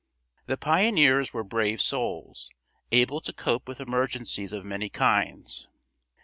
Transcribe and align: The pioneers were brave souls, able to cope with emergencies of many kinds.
The 0.47 0.57
pioneers 0.57 1.31
were 1.31 1.43
brave 1.43 1.79
souls, 1.79 2.49
able 2.91 3.21
to 3.21 3.31
cope 3.31 3.67
with 3.67 3.79
emergencies 3.79 4.51
of 4.51 4.65
many 4.65 4.89
kinds. 4.89 5.69